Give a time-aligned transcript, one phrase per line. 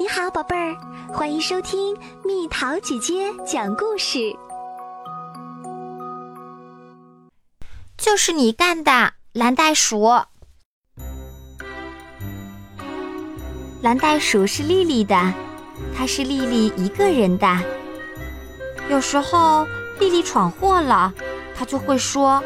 [0.00, 0.76] 你好，宝贝儿，
[1.12, 4.32] 欢迎收听蜜桃姐姐讲故事。
[7.96, 10.08] 就是你干的，蓝袋鼠。
[13.82, 15.34] 蓝袋鼠是丽丽的，
[15.96, 17.58] 它是丽丽一个人的。
[18.88, 19.66] 有时候
[19.98, 21.12] 丽丽闯祸了，
[21.56, 22.40] 她就会说：“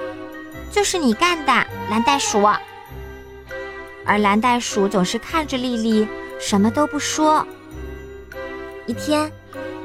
[0.72, 1.52] 就是你干的，
[1.90, 2.42] 蓝袋鼠。”
[4.06, 6.08] 而蓝袋鼠总是看着丽丽。
[6.42, 7.46] 什么都不说。
[8.86, 9.30] 一天，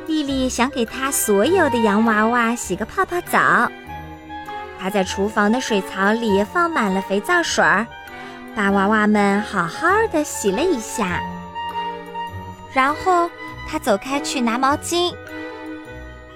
[0.08, 3.72] 丽丽想给她所有的洋娃娃洗个泡泡澡。
[4.80, 7.86] 她在厨房的水槽里放满了肥皂水儿，
[8.56, 11.22] 把娃娃们好好的洗了一下。
[12.74, 13.30] 然后，
[13.70, 15.14] 她走开去拿毛巾。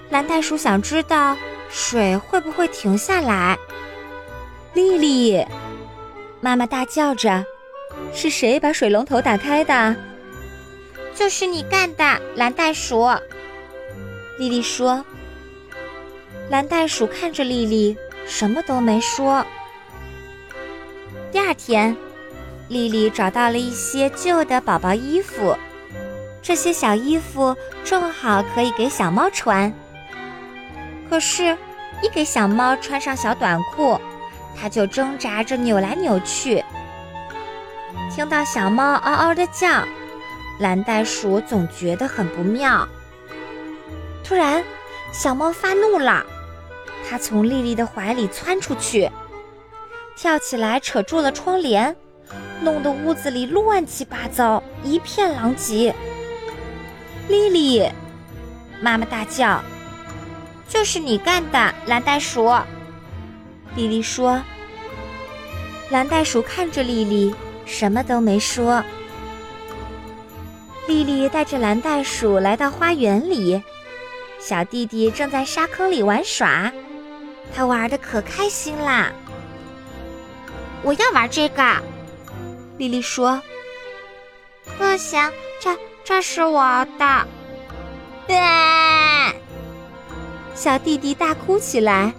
[0.08, 1.36] 蓝袋鼠想知道
[1.68, 3.58] 水会不会停下来。
[4.72, 5.44] 丽丽，
[6.40, 7.44] 妈妈大叫着
[8.14, 9.96] ：“是谁把水龙头打开的？”
[11.14, 13.08] 就是你干的，蓝袋鼠。
[14.38, 15.04] 丽丽说。
[16.50, 19.44] 蓝袋鼠看着丽丽，什么都没说。
[21.30, 21.96] 第二天，
[22.68, 25.56] 丽丽找到了一些旧的宝宝衣服，
[26.42, 29.72] 这些小衣服正好可以给小猫穿。
[31.08, 31.56] 可是，
[32.02, 33.98] 一给小猫穿上小短裤，
[34.58, 36.62] 它就挣扎着扭来扭去。
[38.14, 39.86] 听到小猫嗷嗷的叫。
[40.62, 42.88] 蓝袋鼠总觉得很不妙。
[44.22, 44.62] 突然，
[45.12, 46.24] 小猫发怒了，
[47.04, 49.10] 它从丽丽的怀里窜出去，
[50.16, 51.96] 跳起来扯住了窗帘，
[52.60, 55.92] 弄得屋子里乱七八糟，一片狼藉。
[57.28, 57.90] 丽丽，
[58.80, 59.60] 妈妈大叫
[60.68, 62.48] ：“就是你干的，蓝袋鼠！”
[63.74, 64.40] 丽丽说。
[65.90, 67.34] 蓝袋鼠看着丽丽，
[67.66, 68.82] 什么都没说。
[70.88, 73.62] 丽丽带着蓝袋鼠来到花园里，
[74.40, 76.72] 小弟弟正在沙坑里玩耍，
[77.54, 79.12] 他玩的可开心啦。
[80.82, 81.76] 我要玩这个，
[82.78, 83.40] 丽丽说。
[84.76, 85.20] 不行，
[85.60, 87.26] 这这是我的。
[88.26, 88.36] 对，
[90.54, 92.12] 小弟弟大哭起来，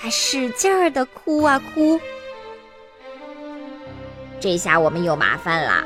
[0.00, 2.00] 他使劲儿的哭啊哭。
[4.40, 5.84] 这下我们有麻烦了。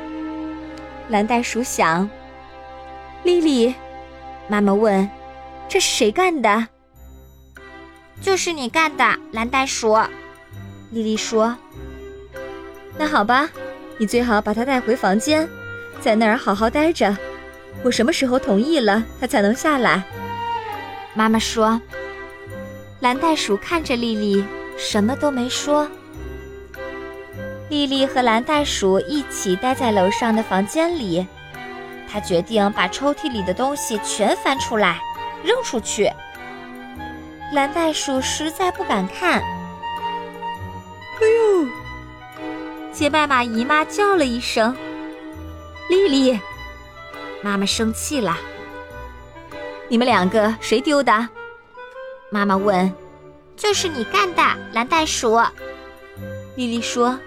[1.09, 2.07] 蓝袋鼠想
[3.23, 3.73] ：“丽丽，
[4.47, 5.09] 妈妈问，
[5.67, 6.67] 这是谁干的？
[8.21, 9.97] 就是你干的，蓝袋鼠。”
[10.91, 11.57] 丽丽说
[12.95, 13.49] ：“那好吧，
[13.97, 15.49] 你最好把它带回房间，
[15.99, 17.17] 在那儿好好待着。
[17.83, 20.03] 我什么时候同意了，它才能下来？”
[21.15, 21.81] 妈妈说。
[22.99, 24.45] 蓝袋鼠看着丽丽，
[24.77, 25.89] 什么都没说。
[27.69, 31.25] 丽丽和蓝袋鼠一起待在楼上的房间里，
[32.11, 34.99] 她决定把抽屉里的东西全翻出来，
[35.43, 36.11] 扔出去。
[37.53, 39.41] 蓝袋鼠实在不敢看。
[41.21, 41.67] 哎呦！
[42.91, 44.75] 杰麦玛姨妈叫了一声
[45.89, 46.39] ：“丽丽！”
[47.43, 48.35] 妈妈生气了。
[49.87, 51.29] 你们两个谁丢的？
[52.31, 52.91] 妈妈问。
[53.55, 54.41] 就是你干的，
[54.71, 55.39] 蓝袋鼠。
[56.55, 57.17] 丽丽说。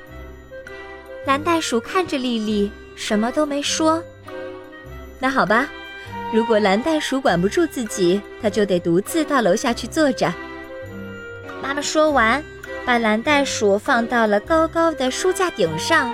[1.24, 4.02] 蓝袋鼠看着丽丽，什么都没说。
[5.20, 5.68] 那好吧，
[6.32, 10.32] 如果蓝袋鼠管不住自己，它就得独自到楼下去坐着。
[11.62, 12.42] 妈妈说完，
[12.84, 16.12] 把蓝袋鼠放到了高高的书架顶上，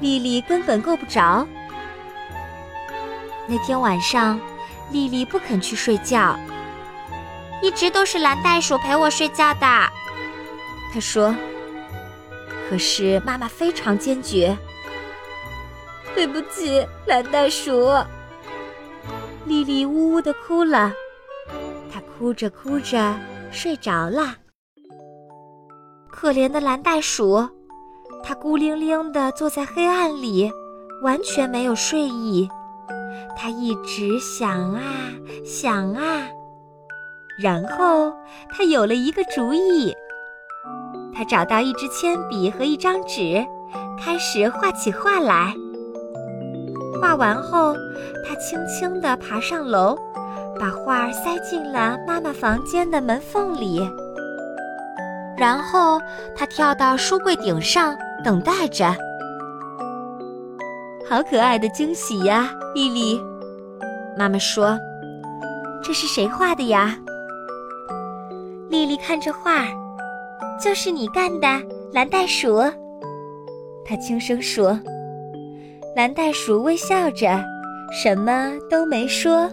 [0.00, 1.46] 丽丽根本够不着。
[3.46, 4.40] 那天晚上，
[4.90, 6.38] 丽丽不肯去睡觉，
[7.60, 9.66] 一直都是蓝袋鼠陪我睡觉的。
[10.94, 11.34] 她说。
[12.68, 14.56] 可是妈妈非常坚决。
[16.14, 17.90] 对不起，蓝袋鼠。
[19.46, 20.92] 莉莉呜呜的哭了，
[21.92, 23.14] 她哭着哭着
[23.50, 24.36] 睡着了。
[26.10, 27.46] 可怜的蓝袋鼠，
[28.22, 30.50] 它孤零零的坐在黑暗里，
[31.02, 32.48] 完全没有睡意。
[33.36, 34.80] 它一直想啊
[35.44, 36.28] 想啊，
[37.38, 38.12] 然后
[38.50, 39.94] 它有了一个主意。
[41.16, 43.44] 他找到一支铅笔和一张纸，
[44.02, 45.54] 开始画起画来。
[47.00, 47.74] 画完后，
[48.26, 49.96] 他轻轻地爬上楼，
[50.58, 53.80] 把画塞进了妈妈房间的门缝里。
[55.36, 56.00] 然后
[56.36, 57.94] 他跳到书柜顶上，
[58.24, 58.94] 等待着。
[61.08, 63.20] 好可爱的惊喜呀，丽丽！
[64.16, 64.78] 妈妈说
[65.82, 66.96] ：“这是谁画的呀？”
[68.70, 69.66] 丽丽看着画。
[70.62, 71.46] 就是你干的，
[71.92, 72.60] 蓝袋鼠。
[73.84, 74.78] 他轻声说。
[75.96, 77.40] 蓝袋鼠微笑着，
[77.92, 79.48] 什么都没说。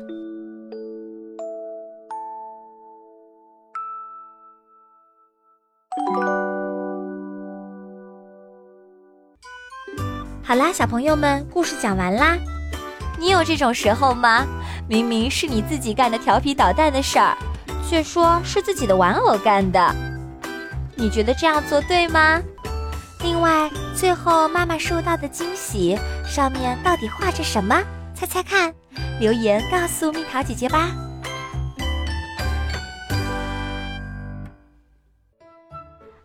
[10.43, 12.37] 好啦，小朋友们，故事讲完啦。
[13.19, 14.45] 你有这种时候吗？
[14.87, 17.37] 明明是你自己干的调皮捣蛋的事儿，
[17.87, 20.10] 却说是自己的玩偶干的。
[21.01, 22.39] 你觉得这样做对吗？
[23.23, 27.81] 另外，最后妈妈收到的惊喜上面到底画着什么？
[28.13, 28.71] 猜猜看，
[29.19, 30.91] 留言告诉蜜桃姐姐吧。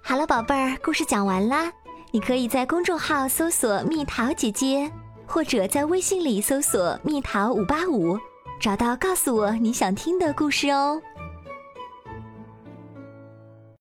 [0.02, 1.72] 好了，宝贝儿，故事讲完啦。
[2.10, 4.92] 你可以在公众号搜索“蜜桃姐姐”，
[5.26, 8.18] 或者在微信里搜索“蜜桃五八五”，
[8.60, 11.00] 找到告诉我你想听的故事哦。